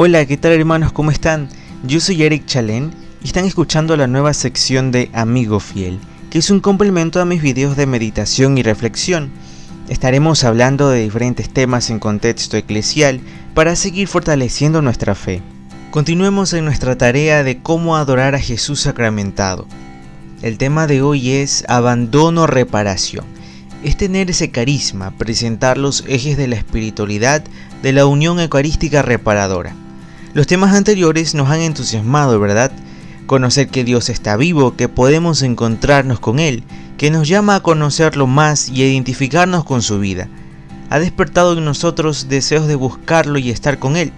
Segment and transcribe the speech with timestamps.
[0.00, 0.92] Hola, ¿qué tal hermanos?
[0.92, 1.48] ¿Cómo están?
[1.82, 5.98] Yo soy Eric Chalén y están escuchando la nueva sección de Amigo Fiel,
[6.30, 9.32] que es un complemento a mis videos de meditación y reflexión.
[9.88, 13.20] Estaremos hablando de diferentes temas en contexto eclesial
[13.54, 15.42] para seguir fortaleciendo nuestra fe.
[15.90, 19.66] Continuemos en nuestra tarea de cómo adorar a Jesús sacramentado.
[20.42, 23.24] El tema de hoy es abandono reparación.
[23.82, 27.42] Es tener ese carisma, presentar los ejes de la espiritualidad
[27.82, 29.74] de la unión eucarística reparadora.
[30.34, 32.70] Los temas anteriores nos han entusiasmado, ¿verdad?
[33.26, 36.64] Conocer que Dios está vivo, que podemos encontrarnos con Él,
[36.98, 40.28] que nos llama a conocerlo más y a identificarnos con su vida.
[40.90, 44.12] Ha despertado en nosotros deseos de buscarlo y estar con Él.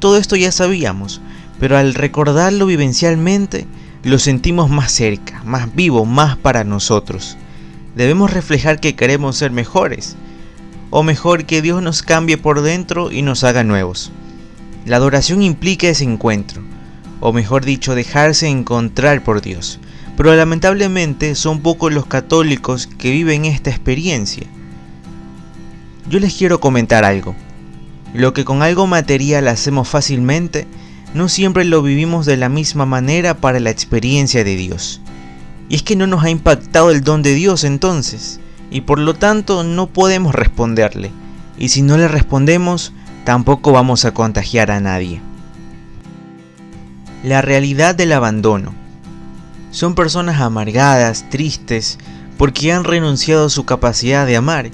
[0.00, 1.22] Todo esto ya sabíamos,
[1.58, 3.66] pero al recordarlo vivencialmente,
[4.02, 7.38] lo sentimos más cerca, más vivo, más para nosotros.
[7.96, 10.16] Debemos reflejar que queremos ser mejores,
[10.90, 14.12] o mejor que Dios nos cambie por dentro y nos haga nuevos.
[14.86, 16.62] La adoración implica ese encuentro,
[17.20, 19.80] o mejor dicho, dejarse encontrar por Dios.
[20.16, 24.46] Pero lamentablemente son pocos los católicos que viven esta experiencia.
[26.08, 27.34] Yo les quiero comentar algo.
[28.12, 30.66] Lo que con algo material hacemos fácilmente,
[31.14, 35.00] no siempre lo vivimos de la misma manera para la experiencia de Dios.
[35.68, 38.38] Y es que no nos ha impactado el don de Dios entonces,
[38.70, 41.10] y por lo tanto no podemos responderle.
[41.58, 42.92] Y si no le respondemos,
[43.24, 45.20] tampoco vamos a contagiar a nadie.
[47.22, 48.74] La realidad del abandono.
[49.70, 51.98] Son personas amargadas, tristes,
[52.36, 54.70] porque han renunciado a su capacidad de amar.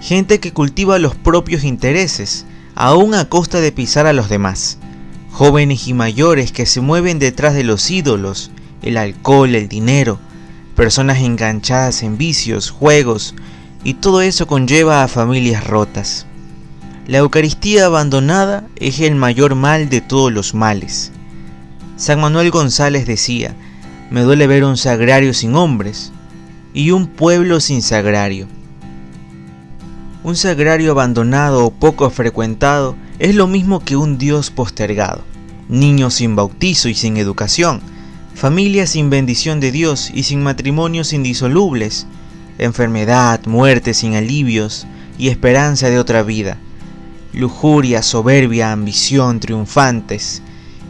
[0.00, 4.78] Gente que cultiva los propios intereses, aún a costa de pisar a los demás.
[5.30, 8.50] Jóvenes y mayores que se mueven detrás de los ídolos,
[8.82, 10.18] el alcohol, el dinero.
[10.74, 13.34] Personas enganchadas en vicios, juegos,
[13.84, 16.26] y todo eso conlleva a familias rotas.
[17.10, 21.10] La Eucaristía abandonada es el mayor mal de todos los males.
[21.96, 23.56] San Manuel González decía,
[24.12, 26.12] me duele ver un sagrario sin hombres
[26.72, 28.46] y un pueblo sin sagrario.
[30.22, 35.24] Un sagrario abandonado o poco frecuentado es lo mismo que un Dios postergado,
[35.68, 37.80] niños sin bautizo y sin educación,
[38.36, 42.06] familias sin bendición de Dios y sin matrimonios indisolubles,
[42.58, 44.86] enfermedad, muerte sin alivios
[45.18, 46.56] y esperanza de otra vida
[47.32, 50.42] lujuria, soberbia, ambición triunfantes,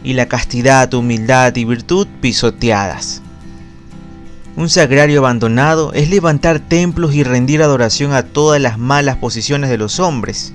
[0.03, 3.21] y la castidad, humildad y virtud pisoteadas.
[4.55, 9.77] Un sagrario abandonado es levantar templos y rendir adoración a todas las malas posiciones de
[9.77, 10.53] los hombres,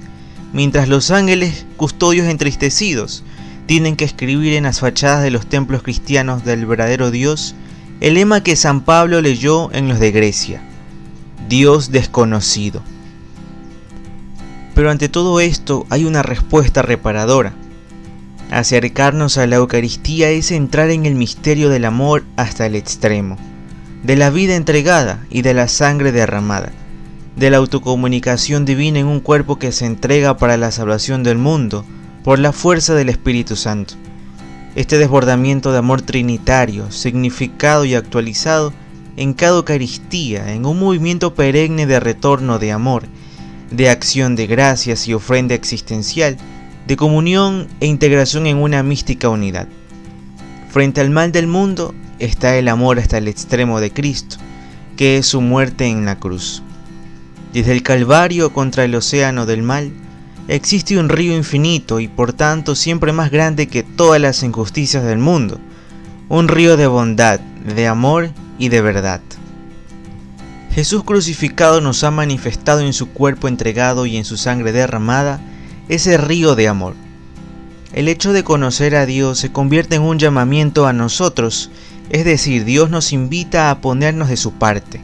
[0.53, 3.25] mientras los ángeles, custodios entristecidos,
[3.67, 7.55] tienen que escribir en las fachadas de los templos cristianos del verdadero Dios
[8.01, 10.63] el lema que San Pablo leyó en los de Grecia,
[11.49, 12.83] Dios desconocido.
[14.77, 17.55] Pero ante todo esto hay una respuesta reparadora.
[18.51, 23.39] Acercarnos a la Eucaristía es entrar en el misterio del amor hasta el extremo,
[24.03, 26.73] de la vida entregada y de la sangre derramada,
[27.37, 31.87] de la autocomunicación divina en un cuerpo que se entrega para la salvación del mundo
[32.23, 33.95] por la fuerza del Espíritu Santo.
[34.75, 38.75] Este desbordamiento de amor trinitario, significado y actualizado
[39.17, 43.05] en cada Eucaristía, en un movimiento perenne de retorno de amor,
[43.71, 46.37] de acción de gracias y ofrenda existencial,
[46.87, 49.69] de comunión e integración en una mística unidad.
[50.71, 54.37] Frente al mal del mundo está el amor hasta el extremo de Cristo,
[54.97, 56.63] que es su muerte en la cruz.
[57.53, 59.91] Desde el Calvario contra el océano del mal,
[60.49, 65.19] existe un río infinito y por tanto siempre más grande que todas las injusticias del
[65.19, 65.59] mundo,
[66.29, 69.21] un río de bondad, de amor y de verdad.
[70.77, 75.41] Jesús crucificado nos ha manifestado en su cuerpo entregado y en su sangre derramada
[75.89, 76.93] ese río de amor.
[77.95, 81.71] El hecho de conocer a Dios se convierte en un llamamiento a nosotros,
[82.11, 85.01] es decir, Dios nos invita a ponernos de su parte,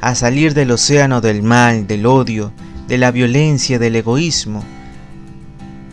[0.00, 2.50] a salir del océano del mal, del odio,
[2.88, 4.64] de la violencia, del egoísmo,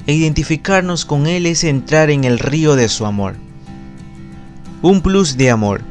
[0.07, 3.35] e identificarnos con Él es entrar en el río de su amor.
[4.81, 5.83] Un plus de amor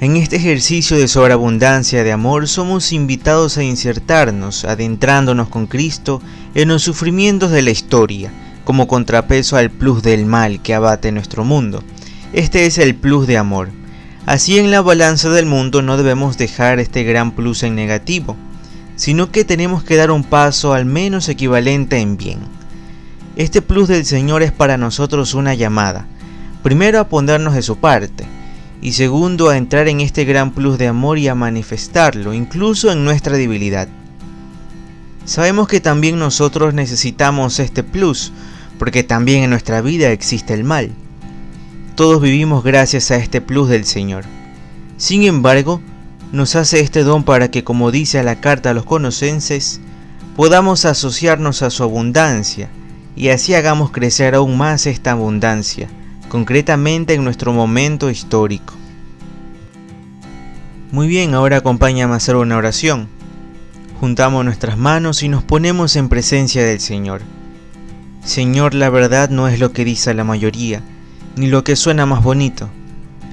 [0.00, 6.22] en este ejercicio de sobreabundancia de amor somos invitados a insertarnos, adentrándonos con Cristo
[6.54, 8.32] en los sufrimientos de la historia,
[8.64, 11.84] como contrapeso al plus del mal que abate nuestro mundo.
[12.32, 13.68] Este es el plus de amor.
[14.24, 18.36] Así en la balanza del mundo no debemos dejar este gran plus en negativo,
[18.96, 22.38] sino que tenemos que dar un paso al menos equivalente en bien.
[23.36, 26.06] Este plus del Señor es para nosotros una llamada,
[26.62, 28.24] primero a ponernos de su parte,
[28.82, 33.04] y segundo a entrar en este gran plus de amor y a manifestarlo, incluso en
[33.04, 33.88] nuestra debilidad.
[35.24, 38.32] Sabemos que también nosotros necesitamos este plus,
[38.78, 40.90] porque también en nuestra vida existe el mal.
[41.94, 44.24] Todos vivimos gracias a este plus del Señor.
[44.96, 45.80] Sin embargo,
[46.32, 49.80] nos hace este don para que, como dice la carta a los conocenses,
[50.36, 52.70] podamos asociarnos a su abundancia
[53.16, 55.88] y así hagamos crecer aún más esta abundancia,
[56.30, 58.74] concretamente en nuestro momento histórico.
[60.92, 63.08] Muy bien, ahora acompáñame a hacer una oración.
[63.98, 67.20] Juntamos nuestras manos y nos ponemos en presencia del Señor.
[68.24, 70.82] Señor, la verdad no es lo que dice la mayoría,
[71.34, 72.70] ni lo que suena más bonito.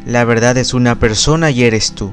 [0.08, 2.12] La verdad es una persona y eres tú.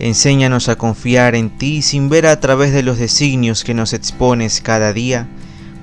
[0.00, 4.60] Enséñanos a confiar en ti sin ver a través de los designios que nos expones
[4.62, 5.28] cada día.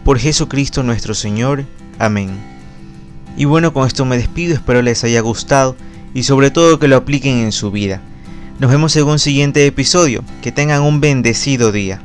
[0.04, 1.66] Por Jesucristo nuestro Señor.
[2.00, 2.55] Amén.
[3.38, 5.76] Y bueno, con esto me despido, espero les haya gustado
[6.14, 8.02] y sobre todo que lo apliquen en su vida.
[8.58, 10.24] Nos vemos en un siguiente episodio.
[10.42, 12.02] Que tengan un bendecido día.